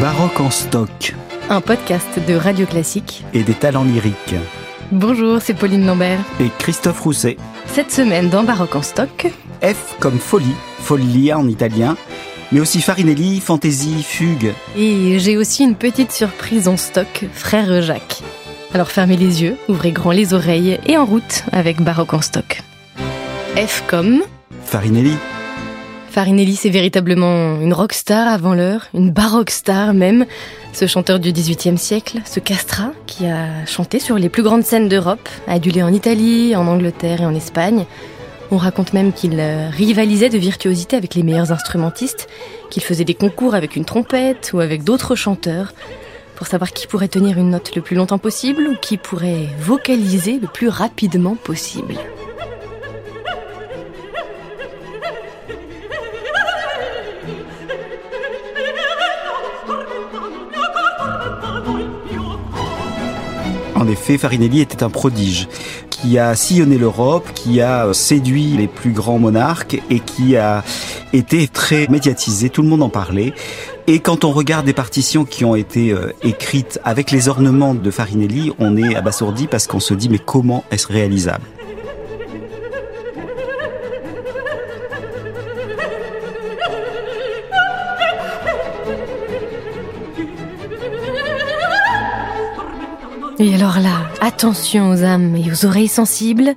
Baroque 0.00 0.38
en 0.38 0.50
stock. 0.50 1.14
Un 1.50 1.60
podcast 1.60 2.20
de 2.28 2.34
Radio 2.34 2.66
Classique. 2.66 3.24
Et 3.34 3.42
des 3.42 3.54
talents 3.54 3.82
lyriques. 3.82 4.36
Bonjour, 4.92 5.40
c'est 5.42 5.54
Pauline 5.54 5.86
Lambert. 5.86 6.20
Et 6.38 6.50
Christophe 6.58 7.00
Rousset. 7.00 7.36
Cette 7.66 7.90
semaine 7.90 8.28
dans 8.28 8.44
Baroque 8.44 8.76
en 8.76 8.82
stock. 8.82 9.26
F 9.60 9.96
comme 9.98 10.20
folie, 10.20 10.54
folia 10.78 11.36
en 11.36 11.48
italien. 11.48 11.96
Mais 12.52 12.60
aussi 12.60 12.80
Farinelli, 12.80 13.40
fantaisie, 13.40 14.04
fugue. 14.04 14.52
Et 14.76 15.18
j'ai 15.18 15.36
aussi 15.36 15.64
une 15.64 15.74
petite 15.74 16.12
surprise 16.12 16.68
en 16.68 16.76
stock, 16.76 17.24
frère 17.32 17.82
Jacques. 17.82 18.22
Alors 18.74 18.88
fermez 18.92 19.16
les 19.16 19.42
yeux, 19.42 19.56
ouvrez 19.68 19.90
grand 19.90 20.12
les 20.12 20.32
oreilles 20.32 20.78
et 20.86 20.96
en 20.96 21.06
route 21.06 21.42
avec 21.50 21.82
Baroque 21.82 22.14
en 22.14 22.22
stock. 22.22 22.62
F 23.56 23.82
comme 23.88 24.22
Farinelli. 24.64 25.16
Farinelli, 26.18 26.56
c'est 26.56 26.68
véritablement 26.68 27.60
une 27.60 27.72
rockstar 27.72 28.26
avant 28.26 28.52
l'heure, 28.52 28.88
une 28.92 29.12
baroque 29.12 29.50
star 29.50 29.94
même. 29.94 30.26
Ce 30.72 30.88
chanteur 30.88 31.20
du 31.20 31.30
XVIIIe 31.30 31.78
siècle, 31.78 32.18
ce 32.24 32.40
Castra, 32.40 32.90
qui 33.06 33.26
a 33.26 33.64
chanté 33.66 34.00
sur 34.00 34.16
les 34.18 34.28
plus 34.28 34.42
grandes 34.42 34.64
scènes 34.64 34.88
d'Europe, 34.88 35.28
adulé 35.46 35.80
en 35.80 35.92
Italie, 35.92 36.56
en 36.56 36.66
Angleterre 36.66 37.20
et 37.20 37.24
en 37.24 37.36
Espagne. 37.36 37.86
On 38.50 38.56
raconte 38.56 38.94
même 38.94 39.12
qu'il 39.12 39.38
euh, 39.38 39.68
rivalisait 39.70 40.28
de 40.28 40.38
virtuosité 40.38 40.96
avec 40.96 41.14
les 41.14 41.22
meilleurs 41.22 41.52
instrumentistes, 41.52 42.26
qu'il 42.68 42.82
faisait 42.82 43.04
des 43.04 43.14
concours 43.14 43.54
avec 43.54 43.76
une 43.76 43.84
trompette 43.84 44.50
ou 44.54 44.58
avec 44.58 44.82
d'autres 44.82 45.14
chanteurs, 45.14 45.72
pour 46.34 46.48
savoir 46.48 46.72
qui 46.72 46.88
pourrait 46.88 47.06
tenir 47.06 47.38
une 47.38 47.50
note 47.50 47.76
le 47.76 47.80
plus 47.80 47.94
longtemps 47.94 48.18
possible 48.18 48.66
ou 48.66 48.74
qui 48.74 48.96
pourrait 48.96 49.46
vocaliser 49.60 50.40
le 50.40 50.48
plus 50.48 50.68
rapidement 50.68 51.36
possible. 51.36 51.94
Effet, 63.88 64.18
Farinelli 64.18 64.60
était 64.60 64.82
un 64.82 64.90
prodige 64.90 65.48
qui 65.90 66.18
a 66.18 66.34
sillonné 66.34 66.78
l'Europe, 66.78 67.28
qui 67.34 67.60
a 67.60 67.92
séduit 67.92 68.56
les 68.56 68.68
plus 68.68 68.92
grands 68.92 69.18
monarques 69.18 69.80
et 69.90 70.00
qui 70.00 70.36
a 70.36 70.62
été 71.12 71.48
très 71.48 71.88
médiatisé. 71.88 72.50
Tout 72.50 72.62
le 72.62 72.68
monde 72.68 72.82
en 72.82 72.88
parlait. 72.88 73.32
Et 73.86 74.00
quand 74.00 74.24
on 74.24 74.32
regarde 74.32 74.66
des 74.66 74.72
partitions 74.72 75.24
qui 75.24 75.44
ont 75.44 75.54
été 75.54 75.92
euh, 75.92 76.12
écrites 76.22 76.78
avec 76.84 77.10
les 77.10 77.28
ornements 77.28 77.74
de 77.74 77.90
Farinelli, 77.90 78.52
on 78.58 78.76
est 78.76 78.94
abasourdi 78.94 79.46
parce 79.46 79.66
qu'on 79.66 79.80
se 79.80 79.94
dit 79.94 80.08
mais 80.08 80.18
comment 80.18 80.62
est-ce 80.70 80.86
réalisable? 80.86 81.44
Et 93.40 93.54
alors 93.54 93.78
là, 93.78 94.10
attention 94.20 94.90
aux 94.90 95.04
âmes 95.04 95.36
et 95.36 95.52
aux 95.52 95.64
oreilles 95.64 95.86
sensibles, 95.86 96.56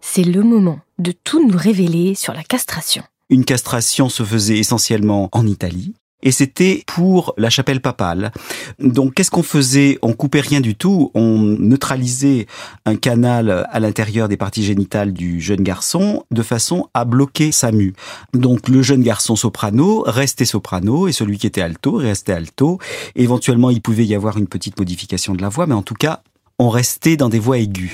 c'est 0.00 0.24
le 0.24 0.42
moment 0.42 0.80
de 0.98 1.12
tout 1.12 1.46
nous 1.46 1.58
révéler 1.58 2.14
sur 2.14 2.32
la 2.32 2.42
castration. 2.42 3.02
Une 3.28 3.44
castration 3.44 4.08
se 4.08 4.22
faisait 4.22 4.56
essentiellement 4.56 5.28
en 5.32 5.46
Italie, 5.46 5.94
et 6.22 6.32
c'était 6.32 6.82
pour 6.86 7.34
la 7.36 7.50
chapelle 7.50 7.80
papale. 7.80 8.32
Donc 8.78 9.14
qu'est-ce 9.14 9.30
qu'on 9.30 9.42
faisait? 9.42 9.98
On 10.02 10.12
coupait 10.12 10.40
rien 10.40 10.60
du 10.60 10.74
tout, 10.74 11.10
on 11.14 11.38
neutralisait 11.38 12.46
un 12.86 12.96
canal 12.96 13.66
à 13.70 13.80
l'intérieur 13.80 14.28
des 14.28 14.36
parties 14.36 14.64
génitales 14.64 15.12
du 15.12 15.40
jeune 15.40 15.62
garçon 15.62 16.24
de 16.30 16.42
façon 16.42 16.88
à 16.94 17.04
bloquer 17.04 17.52
sa 17.52 17.72
mue. 17.72 17.94
Donc 18.34 18.68
le 18.68 18.82
jeune 18.82 19.02
garçon 19.02 19.36
soprano 19.36 20.02
restait 20.06 20.44
soprano 20.44 21.08
et 21.08 21.12
celui 21.12 21.38
qui 21.38 21.46
était 21.46 21.60
alto 21.60 21.92
restait 21.92 22.32
alto. 22.32 22.78
Éventuellement, 23.16 23.70
il 23.70 23.80
pouvait 23.80 24.04
y 24.04 24.14
avoir 24.14 24.38
une 24.38 24.46
petite 24.46 24.78
modification 24.78 25.34
de 25.34 25.42
la 25.42 25.48
voix, 25.48 25.66
mais 25.66 25.74
en 25.74 25.82
tout 25.82 25.94
cas, 25.94 26.22
on 26.58 26.68
restait 26.68 27.16
dans 27.16 27.28
des 27.28 27.38
voix 27.38 27.58
aiguës. 27.58 27.90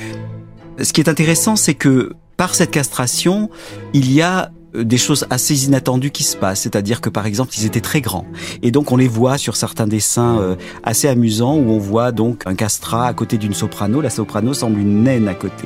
Ce 0.80 0.92
qui 0.92 1.00
est 1.00 1.08
intéressant, 1.08 1.56
c'est 1.56 1.74
que 1.74 2.12
par 2.36 2.54
cette 2.54 2.70
castration, 2.70 3.50
il 3.94 4.12
y 4.12 4.22
a 4.22 4.52
des 4.74 4.98
choses 4.98 5.26
assez 5.30 5.66
inattendues 5.66 6.10
qui 6.10 6.24
se 6.24 6.36
passent, 6.36 6.60
c'est-à-dire 6.60 7.00
que 7.00 7.08
par 7.08 7.26
exemple 7.26 7.54
ils 7.56 7.64
étaient 7.64 7.80
très 7.80 8.00
grands 8.00 8.26
et 8.62 8.70
donc 8.70 8.92
on 8.92 8.96
les 8.96 9.08
voit 9.08 9.38
sur 9.38 9.56
certains 9.56 9.86
dessins 9.86 10.38
euh, 10.40 10.56
assez 10.82 11.08
amusants 11.08 11.56
où 11.56 11.70
on 11.70 11.78
voit 11.78 12.12
donc 12.12 12.42
un 12.46 12.54
castrat 12.54 13.06
à 13.06 13.14
côté 13.14 13.38
d'une 13.38 13.54
soprano, 13.54 14.00
la 14.00 14.10
soprano 14.10 14.52
semble 14.52 14.78
une 14.78 15.04
naine 15.04 15.28
à 15.28 15.34
côté. 15.34 15.64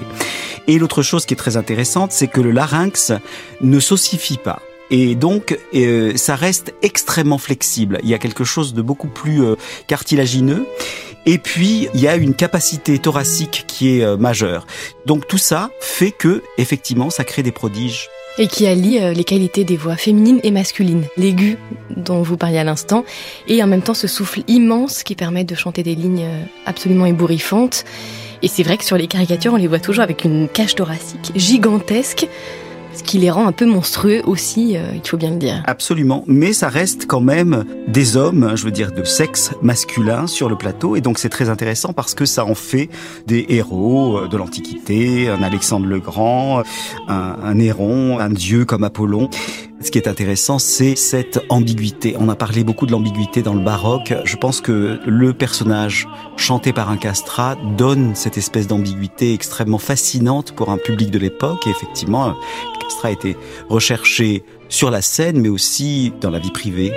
Et 0.68 0.78
l'autre 0.78 1.02
chose 1.02 1.26
qui 1.26 1.34
est 1.34 1.36
très 1.36 1.56
intéressante, 1.56 2.12
c'est 2.12 2.28
que 2.28 2.40
le 2.40 2.52
larynx 2.52 3.12
ne 3.60 3.80
s'ossifie 3.80 4.38
pas. 4.38 4.60
Et 4.92 5.14
donc, 5.14 5.58
euh, 5.74 6.12
ça 6.16 6.36
reste 6.36 6.74
extrêmement 6.82 7.38
flexible. 7.38 7.98
Il 8.02 8.10
y 8.10 8.14
a 8.14 8.18
quelque 8.18 8.44
chose 8.44 8.74
de 8.74 8.82
beaucoup 8.82 9.08
plus 9.08 9.42
euh, 9.42 9.56
cartilagineux. 9.86 10.66
Et 11.24 11.38
puis, 11.38 11.88
il 11.94 12.00
y 12.00 12.08
a 12.08 12.16
une 12.16 12.34
capacité 12.34 12.98
thoracique 12.98 13.64
qui 13.66 13.98
est 13.98 14.04
euh, 14.04 14.18
majeure. 14.18 14.66
Donc, 15.06 15.26
tout 15.26 15.38
ça 15.38 15.70
fait 15.80 16.10
que, 16.10 16.42
effectivement, 16.58 17.08
ça 17.08 17.24
crée 17.24 17.42
des 17.42 17.52
prodiges. 17.52 18.10
Et 18.38 18.46
qui 18.46 18.66
allie 18.66 18.98
euh, 18.98 19.12
les 19.12 19.24
qualités 19.24 19.64
des 19.64 19.76
voix 19.76 19.96
féminines 19.96 20.40
et 20.42 20.50
masculines, 20.50 21.04
l'aigu 21.16 21.58
dont 21.90 22.22
vous 22.22 22.36
parliez 22.36 22.58
à 22.58 22.64
l'instant, 22.64 23.04
et 23.46 23.62
en 23.62 23.66
même 23.66 23.82
temps 23.82 23.94
ce 23.94 24.06
souffle 24.06 24.42
immense 24.48 25.02
qui 25.02 25.14
permet 25.14 25.44
de 25.44 25.54
chanter 25.54 25.82
des 25.82 25.94
lignes 25.94 26.24
euh, 26.24 26.44
absolument 26.64 27.06
ébouriffantes. 27.06 27.84
Et 28.40 28.48
c'est 28.48 28.62
vrai 28.62 28.76
que 28.76 28.84
sur 28.84 28.96
les 28.96 29.06
caricatures, 29.06 29.52
on 29.52 29.56
les 29.56 29.68
voit 29.68 29.78
toujours 29.78 30.02
avec 30.02 30.24
une 30.24 30.48
cage 30.48 30.74
thoracique 30.74 31.30
gigantesque, 31.36 32.26
ce 32.94 33.02
qui 33.02 33.18
les 33.18 33.30
rend 33.30 33.46
un 33.46 33.52
peu 33.52 33.66
monstrueux 33.66 34.22
aussi, 34.26 34.76
euh, 34.76 34.92
il 34.94 35.06
faut 35.06 35.16
bien 35.16 35.30
le 35.30 35.36
dire. 35.36 35.62
Absolument, 35.66 36.24
mais 36.26 36.52
ça 36.52 36.68
reste 36.68 37.06
quand 37.06 37.20
même 37.20 37.64
des 37.88 38.16
hommes, 38.16 38.52
je 38.54 38.64
veux 38.64 38.70
dire 38.70 38.92
de 38.92 39.04
sexe 39.04 39.52
masculin 39.62 40.26
sur 40.26 40.48
le 40.48 40.56
plateau, 40.56 40.96
et 40.96 41.00
donc 41.00 41.18
c'est 41.18 41.28
très 41.28 41.48
intéressant 41.48 41.92
parce 41.92 42.14
que 42.14 42.24
ça 42.24 42.44
en 42.44 42.54
fait 42.54 42.88
des 43.26 43.46
héros 43.48 44.18
euh, 44.18 44.28
de 44.28 44.36
l'Antiquité, 44.36 45.28
un 45.28 45.42
Alexandre 45.42 45.86
le 45.86 46.00
Grand, 46.00 46.62
un, 47.08 47.36
un 47.42 47.54
Néron, 47.54 48.18
un 48.18 48.30
dieu 48.30 48.64
comme 48.64 48.84
Apollon. 48.84 49.28
Ce 49.82 49.90
qui 49.90 49.98
est 49.98 50.06
intéressant, 50.06 50.60
c'est 50.60 50.94
cette 50.94 51.40
ambiguïté. 51.48 52.14
On 52.18 52.28
a 52.28 52.36
parlé 52.36 52.62
beaucoup 52.62 52.86
de 52.86 52.92
l'ambiguïté 52.92 53.42
dans 53.42 53.52
le 53.52 53.60
baroque. 53.60 54.14
Je 54.24 54.36
pense 54.36 54.60
que 54.60 55.00
le 55.04 55.34
personnage 55.34 56.06
chanté 56.36 56.72
par 56.72 56.88
un 56.88 56.96
castrat 56.96 57.56
donne 57.76 58.14
cette 58.14 58.38
espèce 58.38 58.68
d'ambiguïté 58.68 59.34
extrêmement 59.34 59.78
fascinante 59.78 60.52
pour 60.52 60.70
un 60.70 60.78
public 60.78 61.10
de 61.10 61.18
l'époque. 61.18 61.66
Et 61.66 61.70
effectivement, 61.70 62.28
le 62.28 62.78
castrat 62.80 63.08
a 63.08 63.10
été 63.10 63.36
recherché 63.68 64.44
sur 64.68 64.90
la 64.90 65.02
scène, 65.02 65.40
mais 65.40 65.48
aussi 65.48 66.12
dans 66.20 66.30
la 66.30 66.38
vie 66.38 66.52
privée. 66.52 66.92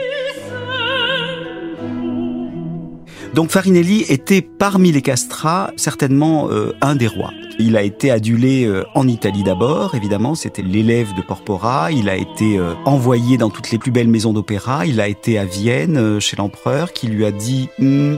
Donc 3.36 3.52
Farinelli 3.52 4.06
était 4.08 4.42
parmi 4.42 4.94
les 4.94 5.02
castrats 5.02 5.70
certainement 5.76 6.50
euh, 6.50 6.74
un 6.80 6.96
des 6.96 7.08
rois. 7.08 7.32
Il 7.60 7.76
a 7.76 7.82
été 7.82 8.10
adulé 8.10 8.64
euh, 8.64 8.86
en 8.96 9.10
Italie 9.10 9.44
d'abord, 9.44 9.94
évidemment, 9.94 10.36
c'était 10.36 10.62
l'élève 10.62 11.14
de 11.18 11.22
Porpora. 11.22 11.92
Il 11.92 12.08
a 12.08 12.16
été 12.16 12.58
euh, 12.58 12.76
envoyé 12.86 13.38
dans 13.38 13.50
toutes 13.50 13.72
les 13.72 13.78
plus 13.78 13.92
belles 13.92 14.08
maisons 14.08 14.32
d'opéra. 14.32 14.86
Il 14.86 15.02
a 15.02 15.10
été 15.10 15.38
à 15.38 15.44
Vienne 15.44 15.98
euh, 15.98 16.22
chez 16.22 16.38
l'empereur 16.38 16.94
qui 16.94 17.08
lui 17.08 17.26
a 17.26 17.32
dit 17.32 17.68
Hm, 17.78 18.18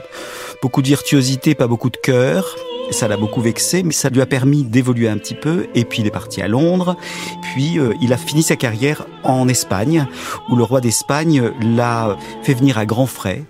beaucoup 0.61 0.83
de 0.83 0.87
virtuosité, 0.87 1.55
pas 1.55 1.67
beaucoup 1.67 1.89
de 1.89 1.97
cœur. 1.97 2.55
Ça 2.91 3.07
l'a 3.07 3.17
beaucoup 3.17 3.41
vexé, 3.41 3.83
mais 3.83 3.93
ça 3.93 4.09
lui 4.09 4.21
a 4.21 4.25
permis 4.27 4.63
d'évoluer 4.63 5.09
un 5.09 5.17
petit 5.17 5.33
peu. 5.33 5.65
Et 5.73 5.83
puis 5.83 6.01
il 6.01 6.07
est 6.07 6.11
parti 6.11 6.43
à 6.43 6.47
Londres. 6.47 6.95
Puis 7.41 7.79
euh, 7.79 7.93
il 8.01 8.13
a 8.13 8.17
fini 8.17 8.43
sa 8.43 8.55
carrière 8.55 9.07
en 9.23 9.47
Espagne, 9.47 10.05
où 10.49 10.55
le 10.55 10.63
roi 10.63 10.79
d'Espagne 10.79 11.51
l'a 11.59 12.17
fait 12.43 12.53
venir 12.53 12.77
à 12.77 12.85
grands 12.85 13.07
frais 13.07 13.43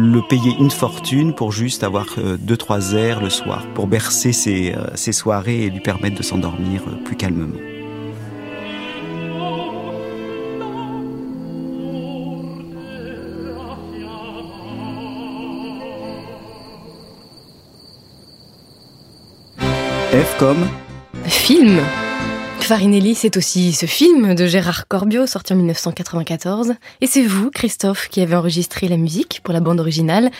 le 0.00 0.22
payer 0.22 0.56
une 0.58 0.70
fortune 0.70 1.34
pour 1.34 1.52
juste 1.52 1.82
avoir 1.82 2.06
euh, 2.18 2.36
deux 2.38 2.56
trois 2.56 2.92
airs 2.94 3.20
le 3.20 3.30
soir, 3.30 3.66
pour 3.74 3.86
bercer 3.86 4.32
ses, 4.32 4.72
euh, 4.74 4.86
ses 4.94 5.12
soirées 5.12 5.64
et 5.64 5.70
lui 5.70 5.80
permettre 5.80 6.16
de 6.16 6.22
s'endormir 6.22 6.82
euh, 6.88 7.04
plus 7.04 7.16
calmement. 7.16 7.58
F 20.12 20.38
comme 20.38 20.66
Film 21.24 21.80
Farinelli, 22.70 23.16
c'est 23.16 23.36
aussi 23.36 23.72
ce 23.72 23.86
film 23.86 24.36
de 24.36 24.46
Gérard 24.46 24.86
Corbiot 24.86 25.26
sorti 25.26 25.52
en 25.52 25.56
1994. 25.56 26.74
Et 27.00 27.08
c'est 27.08 27.24
vous, 27.24 27.50
Christophe, 27.50 28.08
qui 28.08 28.20
avez 28.20 28.36
enregistré 28.36 28.86
la 28.86 28.96
musique 28.96 29.40
pour 29.42 29.52
la 29.52 29.58
bande 29.58 29.80
originale. 29.80 30.30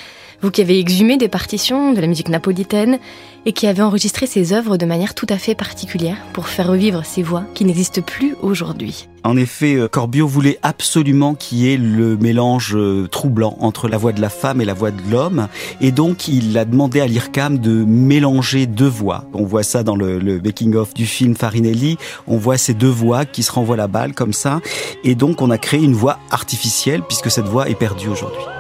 Vous 0.41 0.53
qui 0.53 0.61
avez 0.61 0.79
exhumé 0.79 1.17
des 1.17 1.27
partitions 1.27 1.93
de 1.93 2.01
la 2.01 2.07
musique 2.07 2.29
napolitaine 2.29 3.01
et 3.47 3.53
qui 3.53 3.67
avez 3.67 3.83
enregistré 3.83 4.27
ces 4.27 4.53
œuvres 4.53 4.77
de 4.77 4.87
manière 4.87 5.15
tout 5.15 5.27
à 5.29 5.39
fait 5.39 5.55
particulière 5.55 6.17
pour 6.33 6.49
faire 6.49 6.69
revivre 6.69 7.05
ces 7.05 7.23
voix 7.23 7.45
qui 7.55 7.65
n'existent 7.65 8.03
plus 8.03 8.35
aujourd'hui. 8.43 9.09
En 9.23 9.37
effet, 9.37 9.75
euh, 9.75 9.89
Corbiot 9.89 10.27
voulait 10.27 10.59
absolument 10.63 11.35
qu'il 11.35 11.59
y 11.59 11.73
ait 11.73 11.77
le 11.77 12.17
mélange 12.17 12.75
euh, 12.75 13.07
troublant 13.07 13.57
entre 13.61 13.89
la 13.89 13.99
voix 13.99 14.13
de 14.13 14.21
la 14.21 14.31
femme 14.31 14.61
et 14.61 14.65
la 14.65 14.73
voix 14.73 14.91
de 14.91 15.03
l'homme. 15.11 15.49
Et 15.81 15.93
donc, 15.93 16.27
il 16.29 16.57
a 16.57 16.65
demandé 16.65 17.01
à 17.01 17.07
l'IRCAM 17.07 17.59
de 17.59 17.85
mélanger 17.85 18.67
deux 18.67 18.89
voix. 18.89 19.27
On 19.35 19.45
voit 19.45 19.63
ça 19.63 19.83
dans 19.83 19.97
le, 19.97 20.19
le 20.19 20.41
making-of 20.41 20.95
du 20.95 21.05
film 21.07 21.35
Farinelli. 21.35 21.99
On 22.27 22.39
voit 22.39 22.57
ces 22.57 22.75
deux 22.75 22.89
voix 22.89 23.27
qui 23.27 23.43
se 23.43 23.53
renvoient 23.53 23.77
la 23.77 23.89
balle 23.89 24.15
comme 24.15 24.33
ça. 24.33 24.61
Et 25.05 25.15
donc, 25.15 25.43
on 25.43 25.51
a 25.51 25.59
créé 25.59 25.83
une 25.83 25.95
voix 25.95 26.19
artificielle 26.31 27.03
puisque 27.03 27.31
cette 27.31 27.47
voix 27.47 27.69
est 27.69 27.75
perdue 27.75 28.09
aujourd'hui. 28.09 28.60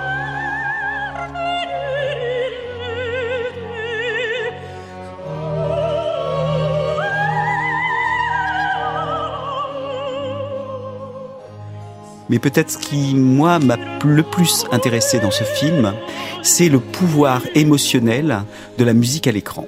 Mais 12.30 12.38
peut-être 12.38 12.70
ce 12.70 12.78
qui, 12.78 13.16
moi, 13.16 13.58
m'a 13.58 13.76
le 14.04 14.22
plus 14.22 14.64
intéressé 14.70 15.18
dans 15.18 15.32
ce 15.32 15.42
film, 15.42 15.92
c'est 16.42 16.68
le 16.68 16.78
pouvoir 16.78 17.42
émotionnel 17.56 18.44
de 18.78 18.84
la 18.84 18.94
musique 18.94 19.26
à 19.26 19.32
l'écran. 19.32 19.66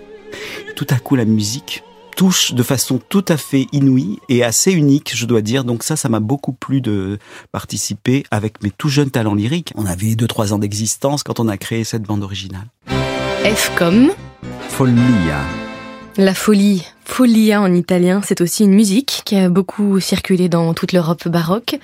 Tout 0.76 0.87
à 0.88 1.00
coup, 1.00 1.17
la 1.17 1.25
musique 1.25 1.82
touche 2.17 2.55
de 2.55 2.62
façon 2.62 3.00
tout 3.09 3.25
à 3.26 3.37
fait 3.37 3.67
inouïe 3.73 4.20
et 4.29 4.44
assez 4.44 4.70
unique, 4.70 5.11
je 5.12 5.26
dois 5.26 5.41
dire. 5.41 5.64
Donc 5.64 5.82
ça, 5.82 5.97
ça 5.97 6.09
m'a 6.09 6.20
beaucoup 6.20 6.53
plu 6.53 6.81
de 6.81 7.19
participer 7.50 8.23
avec 8.31 8.62
mes 8.62 8.70
tout 8.70 8.88
jeunes 8.88 9.11
talents 9.11 9.35
lyriques. 9.35 9.73
On 9.75 9.85
avait 9.85 10.15
deux, 10.15 10.29
trois 10.29 10.53
ans 10.53 10.58
d'existence 10.58 11.25
quand 11.25 11.41
on 11.41 11.49
a 11.49 11.56
créé 11.56 11.82
cette 11.82 12.03
bande 12.03 12.23
originale. 12.23 12.67
F 13.44 13.73
comme 13.76 14.12
Folia. 14.69 15.41
La 16.17 16.35
folie, 16.35 16.87
folia 17.05 17.61
en 17.61 17.75
italien, 17.75 18.20
c'est 18.23 18.41
aussi 18.41 18.65
une 18.65 18.75
musique 18.75 19.23
qui 19.25 19.35
a 19.35 19.49
beaucoup 19.49 19.99
circulé 19.99 20.49
dans 20.49 20.75
toute 20.75 20.93
l'Europe 20.93 21.26
baroque. 21.26 21.81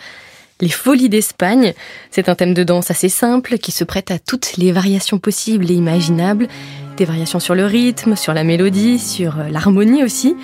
Les 0.60 0.68
folies 0.68 1.08
d'Espagne, 1.08 1.72
c'est 2.10 2.28
un 2.28 2.34
thème 2.34 2.54
de 2.54 2.64
danse 2.64 2.90
assez 2.90 3.08
simple 3.08 3.58
qui 3.58 3.70
se 3.70 3.84
prête 3.84 4.10
à 4.10 4.18
toutes 4.18 4.56
les 4.56 4.72
variations 4.72 5.18
possibles 5.18 5.70
et 5.70 5.74
imaginables, 5.74 6.48
des 6.96 7.04
variations 7.04 7.40
sur 7.40 7.54
le 7.54 7.64
rythme, 7.64 8.16
sur 8.16 8.34
la 8.34 8.44
mélodie, 8.44 8.98
sur 8.98 9.36
l'harmonie 9.50 10.02
aussi. 10.02 10.36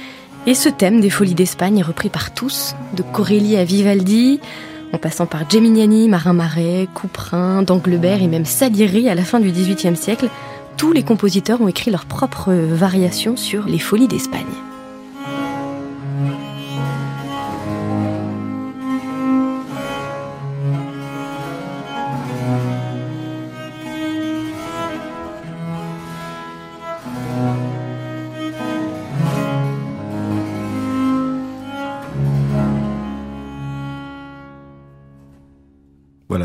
Et 0.46 0.54
ce 0.54 0.68
thème 0.68 1.00
des 1.00 1.10
folies 1.10 1.34
d'Espagne 1.34 1.78
est 1.78 1.82
repris 1.82 2.10
par 2.10 2.32
tous, 2.32 2.76
de 2.96 3.02
Corelli 3.02 3.56
à 3.56 3.64
Vivaldi, 3.64 4.40
en 4.92 4.98
passant 4.98 5.26
par 5.26 5.50
Geminiani, 5.50 6.08
Marin 6.08 6.34
Marais, 6.34 6.86
Couperin, 6.94 7.62
D'Anglebert 7.62 8.22
et 8.22 8.28
même 8.28 8.44
Salieri 8.44 9.08
à 9.08 9.14
la 9.14 9.24
fin 9.24 9.40
du 9.40 9.50
XVIIIe 9.50 9.96
siècle 9.96 10.28
tous 10.76 10.92
les 10.92 11.02
compositeurs 11.02 11.60
ont 11.60 11.68
écrit 11.68 11.90
leurs 11.90 12.06
propres 12.06 12.52
variations 12.52 13.36
sur 13.36 13.66
les 13.66 13.78
folies 13.78 14.08
d'Espagne. 14.08 14.42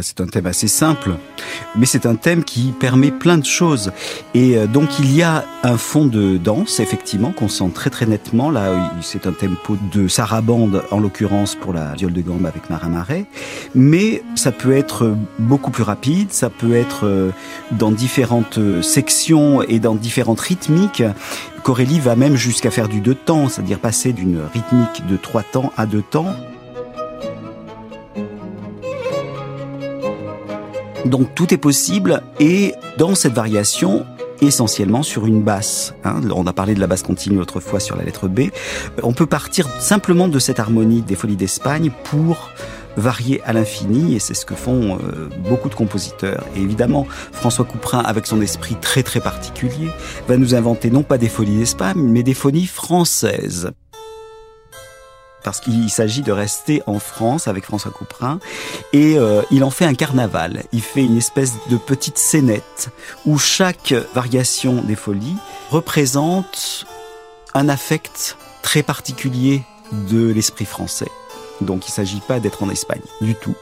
C'est 0.02 0.22
un 0.22 0.28
thème 0.28 0.46
assez 0.46 0.68
simple, 0.68 1.12
mais 1.76 1.86
c'est 1.86 2.06
un 2.06 2.16
thème 2.16 2.44
qui 2.44 2.74
permet 2.80 3.12
plein 3.12 3.38
de 3.38 3.46
choses. 3.46 3.92
Et 4.34 4.58
euh, 4.58 4.68
donc 4.68 5.00
il 5.00 5.16
y 5.16 5.24
a 5.24 5.46
un 5.64 5.78
fond 5.78 6.06
de 6.06 6.38
danse, 6.38 6.80
effectivement, 6.80 7.32
qu'on 7.32 7.50
sent 7.50 7.70
très 7.74 7.90
très 7.90 8.06
nettement. 8.06 8.52
Là, 8.52 8.92
c'est 9.02 9.28
un 9.28 9.32
tempo 9.32 9.78
de 9.94 10.08
sarabande, 10.08 10.84
en 10.92 11.00
l'occurrence 11.00 11.56
pour 11.56 11.74
la 11.74 11.94
viole 11.94 12.14
de 12.14 12.22
gambe 12.22 12.46
avec 12.46 12.70
Marin 12.70 12.90
Marais. 12.90 13.26
Mais 13.76 14.24
ça 14.36 14.52
peut 14.52 14.76
être 14.76 15.16
beaucoup 15.38 15.72
plus 15.72 15.84
rapide, 15.84 16.32
ça 16.32 16.50
peut 16.50 16.76
être 16.76 17.06
euh, 17.06 17.32
dans 17.72 17.92
différentes 17.92 18.60
sections 18.82 19.62
et 19.64 19.80
dans 19.80 19.96
différentes 19.96 20.40
rythmiques. 20.40 21.04
Corelli 21.64 22.00
va 22.00 22.16
même 22.16 22.36
jusqu'à 22.36 22.72
faire 22.72 22.88
du 22.88 23.02
deux 23.02 23.16
temps, 23.16 23.50
c'est-à-dire 23.50 23.80
passer 23.80 24.14
d'une 24.14 24.42
rythmique 24.54 25.06
de 25.08 25.18
trois 25.18 25.44
temps 25.44 25.72
à 25.78 25.86
deux 25.86 26.02
temps. 26.02 26.36
Donc 31.10 31.34
tout 31.34 31.54
est 31.54 31.58
possible 31.58 32.22
et 32.40 32.74
dans 32.98 33.16
cette 33.16 33.34
variation, 33.34 34.06
essentiellement 34.42 35.02
sur 35.02 35.26
une 35.26 35.42
basse. 35.42 35.96
Hein. 36.04 36.22
On 36.34 36.46
a 36.46 36.54
parlé 36.54 36.76
de 36.76 36.80
la 36.80 36.86
basse 36.86 37.02
continue 37.02 37.40
autrefois 37.40 37.80
sur 37.80 37.96
la 37.96 38.04
lettre 38.04 38.28
B. 38.28 38.42
On 39.02 39.14
peut 39.14 39.26
partir 39.26 39.68
simplement 39.80 40.28
de 40.28 40.38
cette 40.38 40.60
harmonie 40.60 41.02
des 41.02 41.16
Folies 41.16 41.36
d'Espagne 41.36 41.92
pour 42.04 42.52
varier 42.96 43.42
à 43.44 43.54
l'infini 43.54 44.16
et 44.16 44.20
c'est 44.20 44.36
ce 44.36 44.46
que 44.46 44.56
font 44.56 44.98
euh, 44.98 45.30
beaucoup 45.50 45.70
de 45.70 45.76
compositeurs. 45.76 46.44
Et 46.56 46.62
évidemment, 46.62 47.08
François 47.32 47.66
Couperin, 47.66 48.00
avec 48.00 48.28
son 48.28 48.40
esprit 48.42 48.76
très 48.76 49.02
très 49.02 49.20
particulier, 49.20 49.90
va 50.28 50.38
nous 50.38 50.54
inventer 50.54 50.92
non 50.92 51.04
pas 51.04 51.18
des 51.18 51.30
Folies 51.30 51.58
d'Espagne, 51.58 51.98
mais 51.98 52.22
des 52.22 52.34
Folies 52.36 52.68
françaises 52.68 53.72
parce 55.44 55.60
qu'il 55.60 55.90
s'agit 55.90 56.22
de 56.22 56.32
rester 56.32 56.82
en 56.86 57.00
France 57.00 57.48
avec 57.48 57.66
François 57.66 57.92
Couperin 57.92 58.40
et 58.94 59.18
euh, 59.18 59.42
il 59.52 59.64
en 59.64 59.70
fait 59.70 59.86
un 59.86 59.94
carnaval. 59.94 60.64
Il 60.72 60.82
fait 60.82 61.04
une 61.04 61.18
espèce 61.18 61.54
de 61.70 61.78
petite 61.78 62.18
scénette 62.18 62.90
où 63.26 63.38
chaque 63.38 63.94
variation 64.14 64.82
des 64.82 64.96
folies 64.96 65.38
représente 65.70 66.86
un 67.54 67.70
affect 67.70 68.38
très 68.62 68.84
particulier 68.84 69.64
de 69.92 70.32
l'esprit 70.32 70.66
français. 70.66 71.10
Donc 71.62 71.88
il 71.88 71.92
ne 71.92 71.96
s'agit 71.96 72.22
pas 72.22 72.40
d'être 72.40 72.64
en 72.64 72.70
Espagne 72.70 73.02
du 73.22 73.36
tout. 73.36 73.56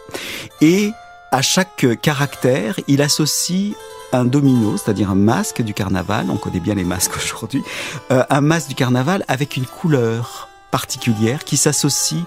Et 0.61 0.91
à 1.31 1.41
chaque 1.41 1.85
caractère, 2.01 2.79
il 2.87 3.01
associe 3.01 3.73
un 4.13 4.25
domino, 4.25 4.77
c'est-à-dire 4.77 5.11
un 5.11 5.15
masque 5.15 5.61
du 5.61 5.73
carnaval, 5.73 6.27
on 6.29 6.37
connaît 6.37 6.59
bien 6.59 6.75
les 6.75 6.83
masques 6.83 7.15
aujourd'hui, 7.23 7.63
euh, 8.11 8.23
un 8.29 8.41
masque 8.41 8.69
du 8.69 8.75
carnaval 8.75 9.25
avec 9.27 9.57
une 9.57 9.65
couleur 9.65 10.47
particulière 10.71 11.43
qui 11.43 11.57
s'associe 11.57 12.23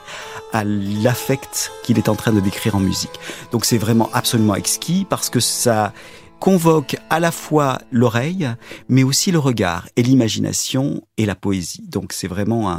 à 0.53 0.65
l'affect 0.65 1.71
qu'il 1.83 1.99
est 1.99 2.09
en 2.09 2.15
train 2.15 2.33
de 2.33 2.41
décrire 2.41 2.77
en 2.77 2.81
musique. 2.81 3.21
Donc 3.53 3.65
c'est 3.65 3.79
vraiment 3.79 4.11
absolument 4.13 4.55
exquis 4.55 5.07
parce 5.09 5.31
que 5.31 5.41
ça 5.41 5.93
convoque 6.41 6.97
à 7.11 7.21
la 7.21 7.31
fois 7.31 7.79
l'oreille, 7.93 8.49
mais 8.89 9.05
aussi 9.05 9.31
le 9.31 9.39
regard 9.39 9.87
et 9.97 10.03
l'imagination 10.03 11.03
et 11.19 11.27
la 11.27 11.35
poésie. 11.35 11.85
Donc 11.87 12.13
c'est 12.13 12.29
vraiment 12.29 12.71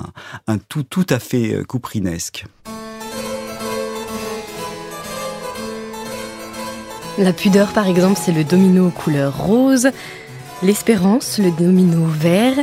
un, 0.48 0.58
tout 0.58 0.84
tout 0.84 1.06
à 1.10 1.19
fait 1.19 1.54
euh, 1.54 1.63
couprinesque. 1.63 2.46
La 7.18 7.34
pudeur, 7.34 7.72
par 7.74 7.88
exemple, 7.88 8.19
c'est 8.22 8.31
le 8.31 8.44
domino 8.44 8.90
couleur 8.90 9.38
rose. 9.38 9.90
L'espérance, 10.63 11.38
le 11.38 11.52
domino 11.52 12.06
vert. 12.06 12.56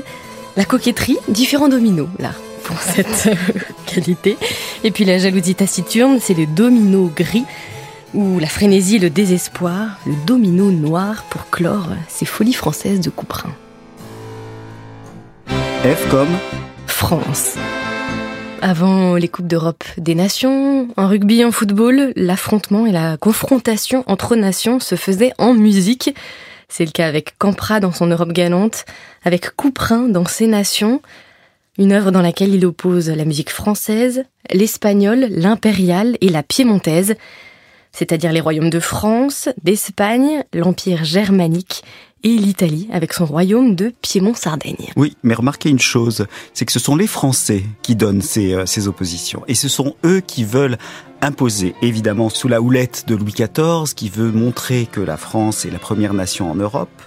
La 0.57 0.65
coquetterie, 0.65 1.19
différents 1.29 1.69
dominos, 1.69 2.09
là 2.19 2.33
pour 2.69 2.79
cette 2.81 3.29
euh, 3.29 3.61
qualité. 3.87 4.37
Et 4.85 4.91
puis 4.91 5.07
la 5.07 5.19
jalousie 5.19 5.55
taciturne, 5.55 6.19
c'est 6.21 6.35
le 6.35 6.47
domino 6.47 7.11
gris, 7.17 7.47
ou 8.13 8.39
la 8.39 8.47
frénésie, 8.47 8.99
le 8.99 9.09
désespoir, 9.09 9.99
le 10.07 10.15
domino 10.27 10.71
noir 10.71 11.25
pour 11.31 11.49
clore 11.49 11.89
ces 12.09 12.27
folies 12.27 12.53
françaises 12.53 13.01
de 13.01 13.09
Couperin. 13.09 13.55
F 15.83 16.09
comme 16.11 16.29
France. 16.87 17.57
Avant 18.61 19.15
les 19.15 19.29
Coupes 19.29 19.47
d'Europe 19.47 19.85
des 19.97 20.15
Nations, 20.15 20.89
en 20.97 21.09
rugby, 21.09 21.45
en 21.45 21.53
football, 21.53 22.13
l'affrontement 22.17 22.87
et 22.87 22.93
la 22.93 23.17
confrontation 23.17 24.05
entre 24.09 24.37
nations 24.37 24.79
se 24.79 24.95
faisaient 24.95 25.33
en 25.39 25.55
musique. 25.55 26.15
C'est 26.69 26.85
le 26.85 26.91
cas 26.91 27.07
avec 27.07 27.39
Campra 27.39 27.81
dans 27.81 27.93
son 27.93 28.09
Europe 28.09 28.33
galante, 28.33 28.85
avec 29.25 29.57
Couperin 29.57 30.09
dans 30.09 30.27
ses 30.27 30.47
nations, 30.47 31.01
une 31.79 31.93
œuvre 31.93 32.11
dans 32.11 32.23
laquelle 32.23 32.55
il 32.55 32.67
oppose 32.67 33.09
la 33.09 33.25
musique 33.25 33.51
française, 33.51 34.25
l'espagnol, 34.53 35.27
l'impérial 35.31 36.19
et 36.21 36.29
la 36.29 36.43
piémontaise, 36.43 37.15
c'est-à-dire 37.99 38.33
les 38.33 38.41
royaumes 38.41 38.71
de 38.71 38.79
France, 38.79 39.49
d'Espagne, 39.65 40.45
l'empire 40.55 41.03
germanique 41.03 41.83
et 42.23 42.29
l'Italie 42.29 42.89
avec 42.93 43.13
son 43.13 43.27
royaume 43.27 43.75
de 43.75 43.93
Piémont-Sardaigne. 44.03 44.93
Oui, 44.95 45.17
mais 45.25 45.35
remarquez 45.35 45.69
une 45.69 45.81
chose, 45.81 46.27
c'est 46.55 46.65
que 46.65 46.71
ce 46.71 46.79
sont 46.79 46.95
les 46.95 47.09
Français 47.09 47.65
qui 47.83 47.97
donnent 47.97 48.23
ces, 48.23 48.55
euh, 48.55 48.67
ces 48.67 48.87
oppositions. 48.87 49.43
Et 49.49 49.57
ce 49.57 49.69
sont 49.69 49.97
eux 50.05 50.21
qui 50.21 50.45
veulent 50.45 50.79
imposer, 51.23 51.75
évidemment 51.83 52.29
sous 52.29 52.47
la 52.47 52.61
houlette 52.61 53.05
de 53.09 53.17
Louis 53.17 53.33
XIV, 53.33 53.93
qui 53.97 54.11
veut 54.11 54.31
montrer 54.31 54.87
que 54.87 55.01
la 55.01 55.17
France 55.17 55.65
est 55.65 55.71
la 55.71 55.81
première 55.81 56.15
nation 56.15 56.49
en 56.49 56.55
Europe, 56.55 57.03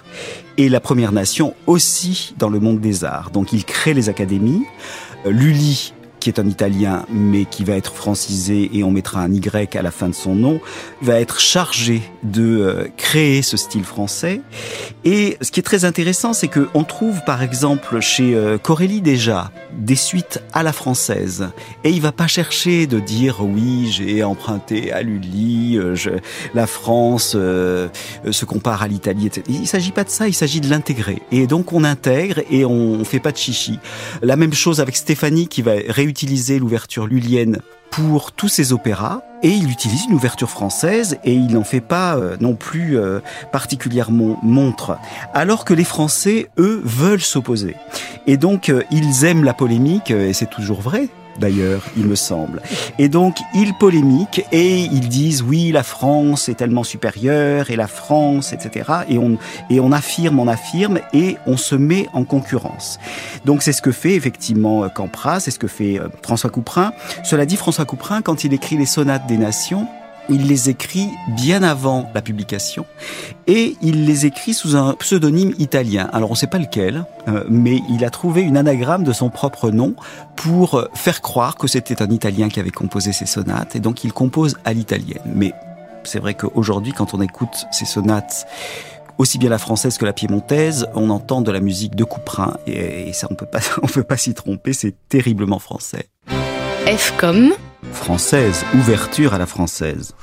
et 0.58 0.68
la 0.68 0.80
première 0.80 1.12
nation 1.12 1.54
aussi 1.66 2.34
dans 2.38 2.50
le 2.50 2.60
monde 2.60 2.80
des 2.80 3.04
arts. 3.04 3.30
Donc 3.30 3.54
il 3.54 3.64
crée 3.64 3.94
les 3.94 4.10
académies. 4.10 4.64
Euh, 5.24 5.30
Lully 5.30 5.94
qui 6.22 6.30
est 6.30 6.38
un 6.38 6.46
Italien, 6.46 7.04
mais 7.10 7.44
qui 7.44 7.64
va 7.64 7.74
être 7.74 7.94
francisé 7.94 8.70
et 8.72 8.84
on 8.84 8.90
mettra 8.92 9.20
un 9.20 9.32
Y 9.32 9.76
à 9.76 9.82
la 9.82 9.90
fin 9.90 10.08
de 10.08 10.14
son 10.14 10.34
nom, 10.34 10.60
va 11.00 11.20
être 11.20 11.40
chargé 11.40 12.00
de 12.22 12.42
euh, 12.42 12.88
créer 12.96 13.42
ce 13.42 13.56
style 13.56 13.84
français. 13.84 14.40
Et 15.04 15.36
ce 15.40 15.50
qui 15.50 15.58
est 15.58 15.64
très 15.64 15.84
intéressant, 15.84 16.32
c'est 16.32 16.48
qu'on 16.48 16.84
trouve 16.84 17.24
par 17.24 17.42
exemple 17.42 18.00
chez 18.00 18.36
euh, 18.36 18.56
Corelli 18.56 19.00
déjà 19.00 19.50
des 19.76 19.96
suites 19.96 20.40
à 20.52 20.62
la 20.62 20.72
française. 20.72 21.48
Et 21.82 21.90
il 21.90 22.00
va 22.00 22.12
pas 22.12 22.28
chercher 22.28 22.86
de 22.86 23.00
dire 23.00 23.38
oui, 23.40 23.90
j'ai 23.90 24.22
emprunté 24.22 24.92
à 24.92 25.02
Lully, 25.02 25.76
euh, 25.76 25.96
je, 25.96 26.10
la 26.54 26.68
France 26.68 27.30
se 27.32 28.44
compare 28.44 28.82
à 28.82 28.88
l'Italie, 28.88 29.26
etc. 29.26 29.44
Il 29.48 29.66
s'agit 29.66 29.90
pas 29.90 30.04
de 30.04 30.10
ça, 30.10 30.28
il 30.28 30.34
s'agit 30.34 30.60
de 30.60 30.70
l'intégrer. 30.70 31.20
Et 31.32 31.48
donc 31.48 31.72
on 31.72 31.82
intègre 31.82 32.42
et 32.50 32.64
on 32.64 33.04
fait 33.04 33.18
pas 33.18 33.32
de 33.32 33.36
chichi. 33.36 33.80
La 34.22 34.36
même 34.36 34.54
chose 34.54 34.80
avec 34.80 34.96
Stéphanie 34.96 35.48
qui 35.48 35.62
va 35.62 35.72
réutiliser 35.88 36.11
l'ouverture 36.58 37.06
lulienne 37.06 37.58
pour 37.90 38.32
tous 38.32 38.48
ses 38.48 38.72
opéras 38.72 39.22
et 39.42 39.50
il 39.50 39.70
utilise 39.70 40.06
une 40.06 40.14
ouverture 40.14 40.48
française 40.48 41.18
et 41.24 41.32
il 41.32 41.52
n'en 41.52 41.64
fait 41.64 41.80
pas 41.80 42.16
euh, 42.16 42.36
non 42.40 42.54
plus 42.54 42.96
euh, 42.96 43.20
particulièrement 43.50 44.38
montre. 44.42 44.96
Alors 45.34 45.64
que 45.64 45.74
les 45.74 45.84
Français 45.84 46.48
eux 46.58 46.80
veulent 46.84 47.20
s'opposer. 47.20 47.76
Et 48.26 48.36
donc 48.36 48.68
euh, 48.68 48.82
ils 48.90 49.24
aiment 49.24 49.44
la 49.44 49.52
polémique 49.52 50.10
et 50.10 50.32
c'est 50.32 50.48
toujours 50.48 50.80
vrai 50.80 51.08
d'ailleurs, 51.38 51.82
il 51.96 52.06
me 52.06 52.14
semble. 52.14 52.62
Et 52.98 53.08
donc, 53.08 53.36
ils 53.54 53.74
polémiquent 53.74 54.44
et 54.52 54.80
ils 54.80 55.08
disent 55.08 55.42
oui, 55.42 55.72
la 55.72 55.82
France 55.82 56.48
est 56.48 56.54
tellement 56.54 56.84
supérieure 56.84 57.70
et 57.70 57.76
la 57.76 57.86
France, 57.88 58.52
etc. 58.52 58.90
Et 59.08 59.18
on, 59.18 59.38
et 59.70 59.80
on 59.80 59.92
affirme, 59.92 60.38
on 60.38 60.48
affirme 60.48 61.00
et 61.12 61.36
on 61.46 61.56
se 61.56 61.74
met 61.74 62.08
en 62.12 62.24
concurrence. 62.24 62.98
Donc, 63.44 63.62
c'est 63.62 63.72
ce 63.72 63.82
que 63.82 63.92
fait 63.92 64.14
effectivement 64.14 64.88
Campras, 64.88 65.40
c'est 65.40 65.50
ce 65.50 65.58
que 65.58 65.66
fait 65.66 65.98
euh, 65.98 66.08
François 66.22 66.50
Couperin. 66.50 66.92
Cela 67.24 67.46
dit, 67.46 67.56
François 67.56 67.84
Couperin, 67.84 68.22
quand 68.22 68.44
il 68.44 68.52
écrit 68.52 68.76
les 68.76 68.86
sonates 68.86 69.26
des 69.26 69.38
nations, 69.38 69.86
il 70.28 70.46
les 70.46 70.68
écrit 70.68 71.08
bien 71.36 71.62
avant 71.62 72.10
la 72.14 72.22
publication 72.22 72.86
et 73.46 73.76
il 73.82 74.06
les 74.06 74.26
écrit 74.26 74.54
sous 74.54 74.76
un 74.76 74.94
pseudonyme 74.94 75.54
italien. 75.58 76.08
Alors 76.12 76.30
on 76.30 76.34
ne 76.34 76.38
sait 76.38 76.46
pas 76.46 76.58
lequel, 76.58 77.04
euh, 77.28 77.44
mais 77.48 77.80
il 77.90 78.04
a 78.04 78.10
trouvé 78.10 78.42
une 78.42 78.56
anagramme 78.56 79.04
de 79.04 79.12
son 79.12 79.30
propre 79.30 79.70
nom 79.70 79.94
pour 80.36 80.74
euh, 80.74 80.88
faire 80.94 81.20
croire 81.20 81.56
que 81.56 81.66
c'était 81.66 82.02
un 82.02 82.10
Italien 82.10 82.48
qui 82.48 82.60
avait 82.60 82.70
composé 82.70 83.12
ces 83.12 83.26
sonates 83.26 83.76
et 83.76 83.80
donc 83.80 84.04
il 84.04 84.12
compose 84.12 84.56
à 84.64 84.72
l'italienne. 84.72 85.22
Mais 85.34 85.52
c'est 86.04 86.18
vrai 86.18 86.34
qu'aujourd'hui, 86.34 86.92
quand 86.92 87.14
on 87.14 87.20
écoute 87.20 87.66
ces 87.70 87.84
sonates, 87.84 88.46
aussi 89.18 89.38
bien 89.38 89.50
la 89.50 89.58
française 89.58 89.98
que 89.98 90.04
la 90.04 90.12
piémontaise, 90.12 90.88
on 90.94 91.10
entend 91.10 91.42
de 91.42 91.52
la 91.52 91.60
musique 91.60 91.94
de 91.94 92.04
Couperin 92.04 92.56
et, 92.66 93.12
ça 93.12 93.28
on 93.30 93.34
peut 93.34 93.46
pas 93.46 93.60
on 93.82 93.86
peut 93.86 94.02
pas 94.02 94.16
s'y 94.16 94.34
tromper, 94.34 94.72
c'est 94.72 94.94
terriblement 95.08 95.58
français. 95.58 96.08
F 96.86 97.14
comme 97.16 97.52
Française, 97.92 98.64
ouverture 98.74 99.34
à 99.34 99.38
la 99.38 99.46
française. 99.46 100.14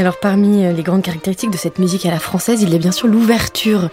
Alors 0.00 0.18
parmi 0.18 0.64
euh, 0.64 0.72
les 0.72 0.82
grandes 0.82 1.02
caractéristiques 1.02 1.50
de 1.50 1.58
cette 1.58 1.78
musique 1.78 2.06
à 2.06 2.10
la 2.10 2.18
française, 2.18 2.62
il 2.62 2.70
y 2.70 2.74
a 2.74 2.78
bien 2.78 2.92
sûr 2.92 3.06
l'ouverture 3.06 3.90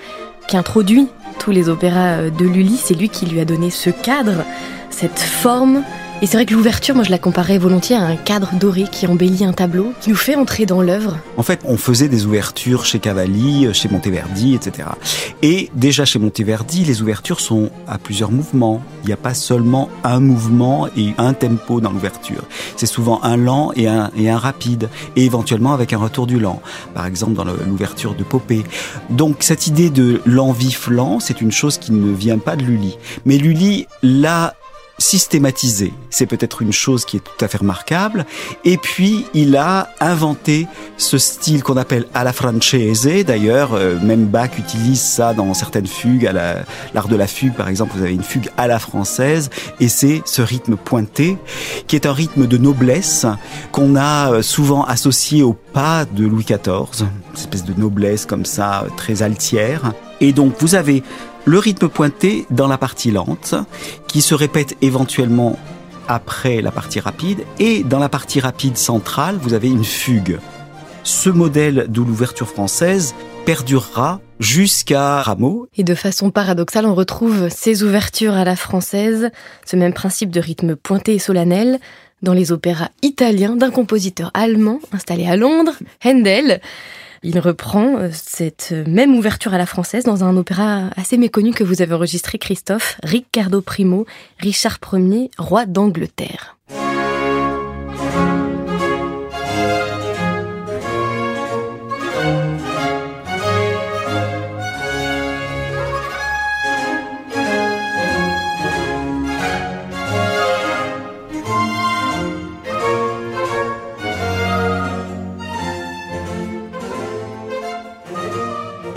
qui 0.47 0.55
introduit 0.55 1.07
tous 1.39 1.51
les 1.51 1.67
opéras 1.67 2.19
euh, 2.19 2.29
de 2.29 2.45
Lully. 2.45 2.77
C'est 2.77 2.93
lui 2.93 3.09
qui 3.09 3.25
lui 3.25 3.41
a 3.41 3.45
donné 3.45 3.69
ce 3.69 3.89
cadre, 3.89 4.45
cette 4.89 5.19
forme 5.19 5.83
et 6.19 6.25
c'est 6.25 6.37
vrai 6.37 6.45
que 6.47 6.53
l'ouverture, 6.53 6.95
moi 6.95 7.03
je 7.03 7.11
la 7.11 7.19
comparais 7.19 7.59
volontiers 7.59 7.95
à 7.95 8.01
un 8.01 8.15
cadre 8.15 8.49
doré 8.55 8.85
qui 8.91 9.05
embellit 9.05 9.45
un 9.45 9.53
tableau, 9.53 9.93
qui 10.01 10.09
nous 10.09 10.15
fait 10.15 10.35
entrer 10.35 10.65
dans 10.65 10.81
l'œuvre. 10.81 11.17
En 11.37 11.43
fait, 11.43 11.61
on 11.65 11.77
faisait 11.77 12.07
des 12.09 12.25
ouvertures 12.25 12.85
chez 12.85 12.97
Cavalli, 12.97 13.67
chez 13.73 13.87
Monteverdi, 13.87 14.55
etc. 14.55 14.89
Et 15.43 15.69
déjà 15.75 16.05
chez 16.05 16.17
Monteverdi, 16.17 16.85
les 16.85 17.03
ouvertures 17.03 17.39
sont 17.39 17.69
à 17.87 17.99
plusieurs 17.99 18.31
mouvements. 18.31 18.81
Il 19.03 19.07
n'y 19.07 19.13
a 19.13 19.17
pas 19.17 19.35
seulement 19.35 19.89
un 20.03 20.19
mouvement 20.19 20.87
et 20.97 21.13
un 21.19 21.33
tempo 21.33 21.81
dans 21.81 21.91
l'ouverture. 21.91 22.43
C'est 22.77 22.87
souvent 22.87 23.23
un 23.23 23.37
lent 23.37 23.71
et 23.75 23.87
un, 23.87 24.09
rapide, 24.37 24.89
et 25.15 25.25
éventuellement 25.25 25.73
avec 25.73 25.93
un 25.93 25.99
retour 25.99 26.25
du 26.25 26.39
lent. 26.39 26.61
Par 26.95 27.05
exemple 27.05 27.33
dans 27.33 27.45
l'ouverture 27.45 28.15
de 28.15 28.23
Popé. 28.23 28.63
Donc 29.11 29.37
cette 29.41 29.67
idée 29.67 29.89
de 29.89 30.21
lent 30.25 30.51
vif 30.51 30.89
c'est 31.19 31.41
une 31.41 31.51
chose 31.51 31.77
qui 31.77 31.91
ne 31.91 32.13
vient 32.13 32.37
pas 32.37 32.55
de 32.55 32.63
Lully. 32.63 32.97
Mais 33.25 33.37
Lully 33.37 33.87
l'a 34.03 34.55
systématisé. 34.97 35.93
C'est 36.09 36.25
peut-être 36.25 36.61
une 36.61 36.73
chose 36.73 37.05
qui 37.05 37.17
est 37.17 37.21
tout 37.21 37.45
à 37.45 37.47
fait 37.47 37.59
remarquable. 37.59 38.25
Et 38.65 38.77
puis, 38.77 39.25
il 39.33 39.55
a 39.55 39.89
inventé 39.99 40.67
ce 40.97 41.17
style 41.17 41.63
qu'on 41.63 41.77
appelle 41.77 42.05
à 42.13 42.23
la 42.23 42.33
francese. 42.33 43.07
D'ailleurs, 43.25 43.73
euh, 43.73 43.97
même 44.01 44.25
Bach 44.25 44.51
utilise 44.57 45.01
ça 45.01 45.33
dans 45.33 45.53
certaines 45.53 45.87
fugues. 45.87 46.25
À 46.25 46.33
l'art 46.93 47.07
de 47.07 47.15
la 47.15 47.27
fugue, 47.27 47.53
par 47.53 47.69
exemple, 47.69 47.93
vous 47.95 48.03
avez 48.03 48.13
une 48.13 48.23
fugue 48.23 48.49
à 48.57 48.67
la 48.67 48.79
française. 48.79 49.49
Et 49.79 49.87
c'est 49.87 50.21
ce 50.25 50.41
rythme 50.41 50.75
pointé, 50.75 51.37
qui 51.87 51.95
est 51.95 52.05
un 52.05 52.13
rythme 52.13 52.47
de 52.47 52.57
noblesse 52.57 53.25
qu'on 53.71 53.95
a 53.95 54.31
euh, 54.31 54.41
souvent 54.41 54.83
associé 54.83 55.43
au 55.43 55.53
pas 55.53 56.05
de 56.05 56.25
Louis 56.25 56.43
XIV. 56.45 57.01
Une 57.01 57.37
espèce 57.37 57.63
de 57.63 57.73
noblesse 57.79 58.25
comme 58.25 58.45
ça, 58.45 58.83
euh, 58.83 58.89
très 58.97 59.21
altière. 59.21 59.93
Et 60.19 60.33
donc, 60.33 60.55
vous 60.59 60.73
avez 60.73 61.03
le 61.47 61.59
rythme 61.59 61.87
pointé 61.87 62.45
dans 62.49 62.67
la 62.67 62.77
partie 62.77 63.09
lente, 63.09 63.55
qui 64.09 64.21
se 64.21 64.35
répète 64.35 64.75
éventuellement 64.81 65.57
après 66.09 66.61
la 66.61 66.71
partie 66.71 66.99
rapide, 66.99 67.45
et 67.57 67.83
dans 67.83 67.99
la 67.99 68.09
partie 68.09 68.41
rapide 68.41 68.75
centrale, 68.75 69.37
vous 69.41 69.53
avez 69.53 69.69
une 69.69 69.85
fugue. 69.85 70.39
Ce 71.03 71.29
modèle 71.29 71.85
de 71.87 72.01
l'ouverture 72.01 72.49
française 72.49 73.15
perdurera 73.45 74.19
jusqu'à 74.41 75.21
Rameau. 75.21 75.69
Et 75.77 75.85
de 75.85 75.95
façon 75.95 76.31
paradoxale, 76.31 76.85
on 76.85 76.93
retrouve 76.93 77.47
ces 77.47 77.81
ouvertures 77.81 78.33
à 78.33 78.43
la 78.43 78.57
française, 78.57 79.31
ce 79.65 79.77
même 79.77 79.93
principe 79.93 80.31
de 80.31 80.41
rythme 80.41 80.75
pointé 80.75 81.15
et 81.15 81.19
solennel, 81.19 81.79
dans 82.23 82.33
les 82.33 82.51
opéras 82.51 82.89
italiens 83.03 83.55
d'un 83.55 83.71
compositeur 83.71 84.31
allemand 84.33 84.81
installé 84.91 85.27
à 85.27 85.37
Londres, 85.37 85.75
Handel. 86.03 86.59
Il 87.23 87.39
reprend 87.39 87.97
euh, 87.97 88.09
cette 88.11 88.73
même 88.87 89.15
ouverture 89.15 89.53
à 89.53 89.57
la 89.57 89.65
française 89.65 90.03
dans 90.03 90.23
un 90.23 90.35
opéra 90.37 90.89
assez 90.95 91.17
méconnu 91.17 91.51
que 91.51 91.63
vous 91.63 91.81
avez 91.81 91.93
enregistré, 91.93 92.37
Christophe, 92.37 92.99
Riccardo 93.03 93.61
Primo, 93.61 94.05
Richard 94.39 94.79
Ier, 94.93 95.29
roi 95.37 95.65
d'Angleterre. 95.65 96.57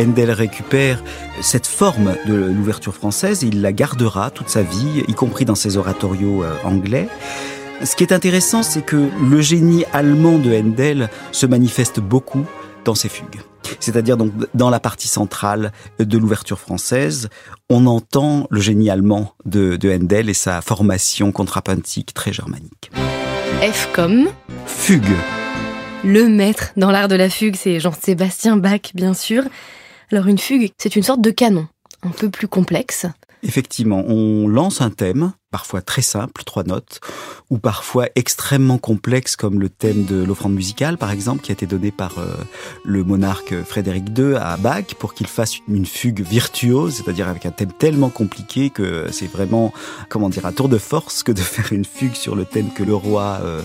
Handel 0.00 0.30
récupère 0.30 1.02
cette 1.42 1.66
forme 1.66 2.14
de 2.26 2.34
l'ouverture 2.34 2.94
française 2.94 3.44
et 3.44 3.48
il 3.48 3.60
la 3.60 3.72
gardera 3.72 4.30
toute 4.30 4.48
sa 4.48 4.62
vie, 4.62 5.04
y 5.06 5.14
compris 5.14 5.44
dans 5.44 5.54
ses 5.54 5.76
oratorios 5.76 6.42
euh, 6.42 6.54
anglais. 6.64 7.08
Ce 7.84 7.96
qui 7.96 8.04
est 8.04 8.12
intéressant, 8.12 8.62
c'est 8.62 8.82
que 8.82 9.08
le 9.22 9.40
génie 9.40 9.84
allemand 9.92 10.38
de 10.38 10.52
Handel 10.52 11.08
se 11.32 11.46
manifeste 11.46 12.00
beaucoup 12.00 12.44
dans 12.84 12.94
ses 12.94 13.08
fugues. 13.08 13.40
C'est-à-dire 13.78 14.16
donc 14.16 14.32
dans 14.54 14.70
la 14.70 14.80
partie 14.80 15.08
centrale 15.08 15.72
de 15.98 16.18
l'ouverture 16.18 16.58
française, 16.58 17.28
on 17.68 17.86
entend 17.86 18.46
le 18.50 18.60
génie 18.60 18.90
allemand 18.90 19.34
de, 19.44 19.76
de 19.76 19.90
Handel 19.90 20.28
et 20.28 20.34
sa 20.34 20.60
formation 20.60 21.32
contrapuntique 21.32 22.12
très 22.12 22.32
germanique. 22.32 22.90
F 23.62 23.88
comme 23.92 24.28
Fugue. 24.66 25.04
Le 26.04 26.28
maître 26.28 26.72
dans 26.76 26.90
l'art 26.90 27.08
de 27.08 27.14
la 27.14 27.28
fugue, 27.28 27.56
c'est 27.56 27.78
Jean-Sébastien 27.78 28.56
Bach, 28.56 28.92
bien 28.94 29.12
sûr. 29.12 29.42
Alors 30.12 30.26
une 30.26 30.38
fugue, 30.38 30.70
c'est 30.76 30.96
une 30.96 31.04
sorte 31.04 31.20
de 31.20 31.30
canon, 31.30 31.68
un 32.02 32.10
peu 32.10 32.30
plus 32.30 32.48
complexe. 32.48 33.06
Effectivement, 33.42 34.04
on 34.06 34.48
lance 34.48 34.82
un 34.82 34.90
thème, 34.90 35.32
parfois 35.50 35.80
très 35.80 36.02
simple, 36.02 36.42
trois 36.44 36.64
notes, 36.64 37.00
ou 37.48 37.58
parfois 37.58 38.06
extrêmement 38.14 38.76
complexe, 38.76 39.34
comme 39.34 39.60
le 39.60 39.70
thème 39.70 40.04
de 40.04 40.22
l'offrande 40.22 40.52
musicale, 40.52 40.98
par 40.98 41.10
exemple, 41.10 41.42
qui 41.42 41.50
a 41.50 41.54
été 41.54 41.64
donné 41.64 41.90
par 41.90 42.18
euh, 42.18 42.34
le 42.84 43.02
monarque 43.02 43.54
Frédéric 43.62 44.06
II 44.18 44.34
à 44.34 44.58
Bach 44.58 44.94
pour 44.98 45.14
qu'il 45.14 45.26
fasse 45.26 45.54
une 45.68 45.86
fugue 45.86 46.20
virtuose, 46.20 46.96
c'est-à-dire 46.96 47.28
avec 47.28 47.46
un 47.46 47.50
thème 47.50 47.72
tellement 47.72 48.10
compliqué 48.10 48.68
que 48.68 49.06
c'est 49.10 49.30
vraiment, 49.30 49.72
comment 50.10 50.28
dire, 50.28 50.44
un 50.44 50.52
tour 50.52 50.68
de 50.68 50.78
force 50.78 51.22
que 51.22 51.32
de 51.32 51.40
faire 51.40 51.72
une 51.72 51.86
fugue 51.86 52.14
sur 52.14 52.36
le 52.36 52.44
thème 52.44 52.70
que 52.74 52.82
le 52.82 52.94
roi 52.94 53.38
euh, 53.42 53.62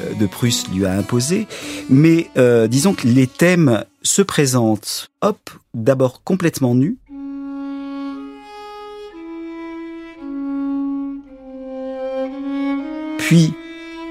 euh, 0.00 0.14
de 0.14 0.26
Prusse 0.26 0.68
lui 0.68 0.84
a 0.84 0.92
imposé. 0.92 1.46
Mais 1.88 2.28
disons 2.68 2.92
que 2.92 3.06
les 3.06 3.26
thèmes 3.26 3.84
se 4.06 4.22
présente, 4.22 5.10
hop, 5.20 5.50
d'abord 5.74 6.22
complètement 6.22 6.74
nu. 6.74 6.98
Puis 13.18 13.52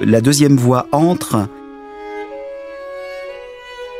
la 0.01 0.21
deuxième 0.21 0.57
voix 0.57 0.87
entre 0.91 1.47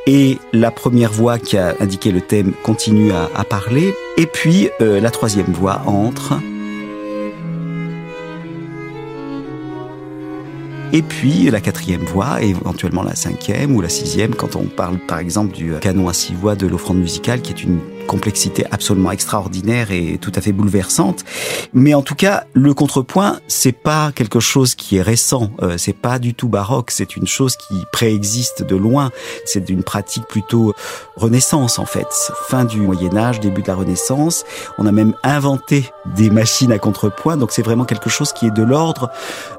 et 0.08 0.38
la 0.54 0.72
première 0.72 1.12
voix 1.12 1.40
qui 1.40 1.58
a 1.58 1.76
indiqué 1.80 2.12
le 2.12 2.22
thème 2.22 2.54
continue 2.64 3.12
à, 3.12 3.44
parler, 3.44 3.94
et 4.18 4.28
puis 4.28 4.70
euh, 4.82 5.00
la 5.00 5.10
troisième 5.10 5.52
voix 5.52 5.82
entre. 5.88 6.34
Et 10.94 11.02
puis 11.02 11.50
la 11.50 11.62
quatrième 11.62 12.04
voix, 12.04 12.42
éventuellement 12.42 13.04
la 13.04 13.16
cinquième 13.16 13.76
ou 13.76 13.82
la 13.82 13.90
sixième, 13.90 14.34
quand 14.34 14.56
on 14.56 14.64
parle 14.66 14.98
par 14.98 15.20
exemple 15.20 15.54
du 15.54 15.74
canon 15.82 16.08
à 16.08 16.14
six 16.14 16.34
voix 16.34 16.56
de 16.56 16.68
l'offrande 16.68 17.00
musicale, 17.00 17.42
qui 17.42 17.52
est 17.52 17.64
une 17.64 17.80
complexité 18.06 18.66
absolument 18.72 19.12
extraordinaire 19.12 19.92
et 19.92 20.18
tout 20.20 20.32
à 20.36 20.42
fait 20.42 20.52
bouleversante. 20.52 21.24
Mais 21.74 21.94
en 21.94 22.02
tout 22.02 22.16
cas, 22.16 22.46
le 22.54 22.74
contrepoint, 22.74 23.40
c'est 23.48 23.72
pas 23.72 24.12
quelque 24.14 24.40
chose 24.40 24.76
qui 24.76 24.98
est 24.98 25.02
récent, 25.02 25.52
euh, 25.62 25.78
c'est 25.78 25.94
pas 25.94 26.20
du 26.20 26.34
tout 26.34 26.48
baroque, 26.48 26.92
c'est 26.92 27.16
une 27.16 27.28
chose 27.28 27.56
qui 27.56 27.76
préexiste 27.92 28.64
de 28.64 28.76
loin. 28.76 29.12
C'est 29.46 29.64
d'une 29.66 29.84
pratique 29.84 30.26
plutôt 30.28 30.74
Renaissance 31.16 31.80
en 31.80 31.86
fait, 31.86 32.08
fin 32.48 32.66
du 32.66 32.80
Moyen 32.82 33.16
Âge, 33.16 33.40
début 33.40 33.62
de 33.62 33.68
la 33.68 33.76
Renaissance. 33.76 34.46
On 34.78 34.86
a 34.86 34.92
même 34.92 35.14
inventé 35.24 35.90
des 36.16 36.30
machines 36.30 36.72
à 36.72 36.80
contrepoint, 36.80 37.38
donc 37.38 37.52
c'est 37.52 37.62
vraiment 37.62 37.86
quelque 37.86 38.10
chose 38.10 38.34
qui 38.34 38.48
est 38.48 38.52
de 38.52 38.64
l'ordre 38.64 39.10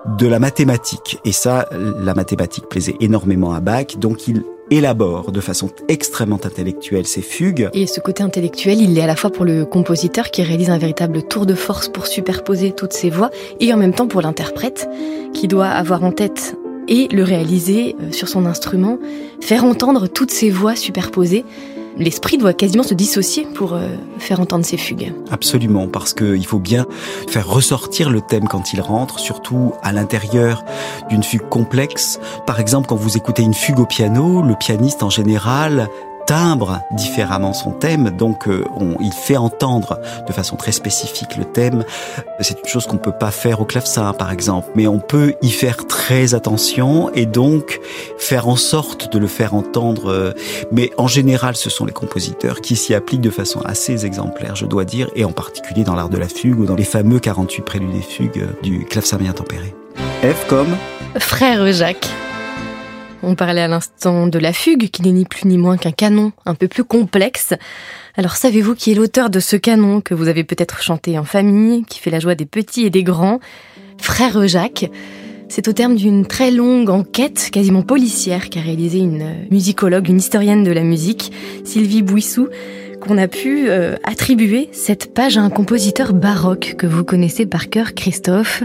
de 0.06 0.26
la 0.26 0.38
mathématique. 0.38 1.20
Et 1.24 1.32
ça, 1.32 1.68
la 1.72 2.14
mathématique 2.14 2.68
plaisait 2.68 2.96
énormément 3.00 3.52
à 3.52 3.60
Bach, 3.60 3.98
donc 3.98 4.28
il 4.28 4.44
élabore 4.70 5.32
de 5.32 5.40
façon 5.40 5.70
extrêmement 5.88 6.40
intellectuelle 6.44 7.06
ses 7.06 7.22
fugues. 7.22 7.68
Et 7.72 7.86
ce 7.86 8.00
côté 8.00 8.22
intellectuel, 8.22 8.80
il 8.80 8.96
est 8.98 9.02
à 9.02 9.06
la 9.06 9.16
fois 9.16 9.30
pour 9.30 9.44
le 9.44 9.64
compositeur 9.64 10.30
qui 10.30 10.42
réalise 10.42 10.70
un 10.70 10.78
véritable 10.78 11.22
tour 11.22 11.46
de 11.46 11.54
force 11.54 11.88
pour 11.88 12.06
superposer 12.06 12.72
toutes 12.72 12.92
ces 12.92 13.10
voix, 13.10 13.30
et 13.60 13.72
en 13.72 13.76
même 13.76 13.94
temps 13.94 14.08
pour 14.08 14.22
l'interprète 14.22 14.88
qui 15.32 15.48
doit 15.48 15.68
avoir 15.68 16.02
en 16.04 16.12
tête 16.12 16.56
et 16.88 17.08
le 17.08 17.22
réaliser 17.22 17.96
euh, 18.00 18.12
sur 18.12 18.28
son 18.28 18.46
instrument, 18.46 18.98
faire 19.40 19.64
entendre 19.64 20.06
toutes 20.06 20.30
ces 20.30 20.50
voix 20.50 20.76
superposées 20.76 21.44
l'esprit 21.96 22.38
doit 22.38 22.52
quasiment 22.52 22.82
se 22.82 22.94
dissocier 22.94 23.46
pour 23.54 23.74
euh, 23.74 23.88
faire 24.18 24.40
entendre 24.40 24.64
ces 24.64 24.76
fugues. 24.76 25.12
Absolument, 25.30 25.88
parce 25.88 26.14
qu'il 26.14 26.46
faut 26.46 26.58
bien 26.58 26.86
faire 27.28 27.48
ressortir 27.48 28.10
le 28.10 28.20
thème 28.20 28.48
quand 28.48 28.72
il 28.72 28.80
rentre, 28.80 29.18
surtout 29.18 29.72
à 29.82 29.92
l'intérieur 29.92 30.64
d'une 31.08 31.22
fugue 31.22 31.48
complexe. 31.48 32.20
Par 32.46 32.60
exemple, 32.60 32.88
quand 32.88 32.96
vous 32.96 33.16
écoutez 33.16 33.42
une 33.42 33.54
fugue 33.54 33.80
au 33.80 33.86
piano, 33.86 34.42
le 34.42 34.54
pianiste 34.54 35.02
en 35.02 35.10
général 35.10 35.88
timbre 36.26 36.80
différemment 36.92 37.52
son 37.52 37.70
thème, 37.70 38.10
donc 38.10 38.48
euh, 38.48 38.64
on, 38.76 38.96
il 39.00 39.12
fait 39.12 39.36
entendre 39.36 39.98
de 40.26 40.32
façon 40.32 40.56
très 40.56 40.72
spécifique 40.72 41.36
le 41.36 41.44
thème. 41.44 41.84
C'est 42.40 42.60
une 42.60 42.68
chose 42.68 42.86
qu'on 42.86 42.98
peut 42.98 43.12
pas 43.12 43.30
faire 43.30 43.60
au 43.60 43.64
clavecin, 43.64 44.12
par 44.12 44.30
exemple, 44.30 44.68
mais 44.74 44.86
on 44.86 44.98
peut 44.98 45.34
y 45.42 45.50
faire 45.50 45.86
très 45.86 46.34
attention 46.34 47.10
et 47.14 47.26
donc 47.26 47.80
faire 48.18 48.48
en 48.48 48.56
sorte 48.56 49.12
de 49.12 49.18
le 49.18 49.26
faire 49.26 49.54
entendre. 49.54 50.10
Euh, 50.10 50.32
mais 50.72 50.90
en 50.98 51.08
général, 51.08 51.56
ce 51.56 51.70
sont 51.70 51.86
les 51.86 51.92
compositeurs 51.92 52.60
qui 52.60 52.76
s'y 52.76 52.94
appliquent 52.94 53.20
de 53.20 53.30
façon 53.30 53.60
assez 53.64 54.04
exemplaire, 54.04 54.56
je 54.56 54.66
dois 54.66 54.84
dire, 54.84 55.08
et 55.14 55.24
en 55.24 55.32
particulier 55.32 55.84
dans 55.84 55.94
l'art 55.94 56.08
de 56.08 56.18
la 56.18 56.28
fugue 56.28 56.60
ou 56.60 56.66
dans 56.66 56.76
les 56.76 56.84
fameux 56.84 57.20
48 57.20 57.62
préludes 57.62 57.92
des 57.92 58.02
fugues 58.02 58.42
euh, 58.42 58.62
du 58.62 58.84
clavecin 58.84 59.16
bien 59.16 59.32
tempéré. 59.32 59.74
F 60.22 60.46
comme 60.48 60.76
Frère 61.18 61.72
Jacques. 61.72 62.08
On 63.22 63.34
parlait 63.34 63.62
à 63.62 63.68
l'instant 63.68 64.26
de 64.26 64.38
la 64.38 64.52
fugue, 64.52 64.90
qui 64.90 65.02
n'est 65.02 65.12
ni 65.12 65.24
plus 65.24 65.46
ni 65.46 65.58
moins 65.58 65.76
qu'un 65.76 65.92
canon 65.92 66.32
un 66.44 66.54
peu 66.54 66.68
plus 66.68 66.84
complexe. 66.84 67.54
Alors 68.16 68.36
savez-vous 68.36 68.74
qui 68.74 68.92
est 68.92 68.94
l'auteur 68.94 69.30
de 69.30 69.40
ce 69.40 69.56
canon 69.56 70.00
que 70.00 70.14
vous 70.14 70.28
avez 70.28 70.44
peut-être 70.44 70.82
chanté 70.82 71.18
en 71.18 71.24
famille, 71.24 71.84
qui 71.84 71.98
fait 71.98 72.10
la 72.10 72.20
joie 72.20 72.34
des 72.34 72.46
petits 72.46 72.86
et 72.86 72.90
des 72.90 73.02
grands? 73.02 73.40
Frère 73.98 74.46
Jacques. 74.46 74.90
C'est 75.48 75.68
au 75.68 75.72
terme 75.72 75.94
d'une 75.94 76.26
très 76.26 76.50
longue 76.50 76.90
enquête, 76.90 77.50
quasiment 77.52 77.82
policière, 77.82 78.50
qu'a 78.50 78.60
réalisé 78.60 78.98
une 78.98 79.46
musicologue, 79.50 80.08
une 80.08 80.18
historienne 80.18 80.64
de 80.64 80.72
la 80.72 80.82
musique, 80.82 81.32
Sylvie 81.64 82.02
Bouissou, 82.02 82.48
qu'on 83.00 83.16
a 83.16 83.28
pu 83.28 83.68
euh, 83.68 83.94
attribuer 84.02 84.68
cette 84.72 85.14
page 85.14 85.38
à 85.38 85.42
un 85.42 85.50
compositeur 85.50 86.14
baroque 86.14 86.74
que 86.76 86.86
vous 86.86 87.04
connaissez 87.04 87.46
par 87.46 87.68
cœur, 87.68 87.94
Christophe, 87.94 88.64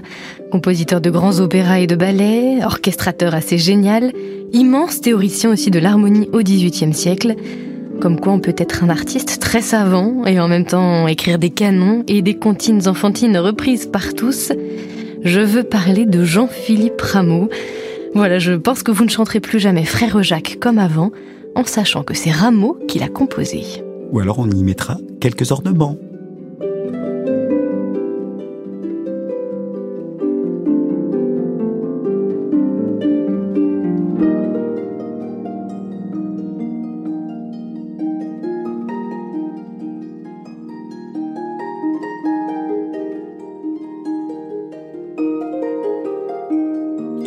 compositeur 0.51 1.01
de 1.01 1.09
grands 1.09 1.39
opéras 1.39 1.79
et 1.79 1.87
de 1.87 1.95
ballets, 1.95 2.63
orchestrateur 2.63 3.35
assez 3.35 3.57
génial, 3.57 4.11
immense 4.51 5.01
théoricien 5.01 5.51
aussi 5.51 5.69
de 5.69 5.79
l'harmonie 5.79 6.29
au 6.33 6.39
XVIIIe 6.39 6.93
siècle. 6.93 7.35
Comme 7.99 8.19
quoi 8.19 8.33
on 8.33 8.39
peut 8.39 8.55
être 8.57 8.83
un 8.83 8.89
artiste 8.89 9.39
très 9.39 9.61
savant 9.61 10.25
et 10.25 10.39
en 10.39 10.47
même 10.47 10.65
temps 10.65 11.07
écrire 11.07 11.37
des 11.37 11.51
canons 11.51 12.03
et 12.07 12.23
des 12.23 12.35
comptines 12.35 12.87
enfantines 12.87 13.37
reprises 13.37 13.85
par 13.85 14.15
tous. 14.15 14.51
Je 15.23 15.39
veux 15.39 15.63
parler 15.63 16.05
de 16.05 16.23
Jean-Philippe 16.23 17.01
Rameau. 17.01 17.49
Voilà, 18.15 18.39
je 18.39 18.53
pense 18.53 18.83
que 18.83 18.91
vous 18.91 19.05
ne 19.05 19.09
chanterez 19.09 19.39
plus 19.39 19.59
jamais 19.59 19.85
Frère 19.85 20.21
Jacques 20.23 20.57
comme 20.59 20.79
avant, 20.79 21.11
en 21.55 21.63
sachant 21.63 22.03
que 22.03 22.13
c'est 22.13 22.31
Rameau 22.31 22.77
qui 22.87 22.99
l'a 22.99 23.07
composé 23.07 23.83
ou 24.11 24.19
alors 24.19 24.39
on 24.39 24.49
y 24.49 24.63
mettra 24.63 24.97
quelques 25.19 25.51
ornements. 25.51 25.97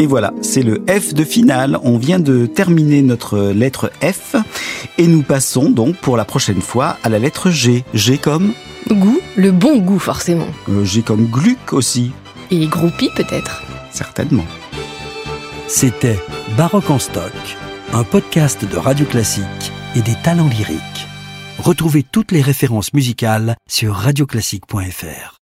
Et 0.04 0.06
voilà, 0.06 0.34
c'est 0.42 0.60
le 0.60 0.84
F 0.86 1.14
de 1.14 1.24
finale. 1.24 1.78
On 1.82 1.96
vient 1.96 2.20
de 2.20 2.44
terminer 2.44 3.00
notre 3.00 3.38
lettre 3.38 3.90
F 4.02 4.36
et 4.98 5.06
nous 5.06 5.22
passons 5.22 5.70
donc 5.70 5.96
pour 5.96 6.18
la 6.18 6.26
prochaine 6.26 6.60
fois 6.60 6.98
à 7.02 7.08
la 7.08 7.18
lettre 7.18 7.48
G. 7.48 7.86
G 7.94 8.18
comme 8.18 8.52
Goût, 8.90 9.18
le 9.38 9.50
bon 9.50 9.78
goût 9.78 9.98
forcément. 9.98 10.48
Euh, 10.68 10.84
G 10.84 11.00
comme 11.00 11.24
gluc 11.24 11.72
aussi. 11.72 12.12
Et 12.50 12.66
groupie 12.66 13.08
peut-être. 13.16 13.62
Certainement. 13.90 14.44
C'était 15.68 16.18
Baroque 16.58 16.90
en 16.90 16.98
stock, 16.98 17.32
un 17.94 18.04
podcast 18.04 18.62
de 18.70 18.76
radio 18.76 19.06
classique 19.06 19.72
et 19.96 20.02
des 20.02 20.16
talents 20.22 20.50
lyriques. 20.50 21.08
Retrouvez 21.60 22.02
toutes 22.02 22.30
les 22.30 22.42
références 22.42 22.92
musicales 22.92 23.56
sur 23.66 23.94
radioclassique.fr. 23.94 25.32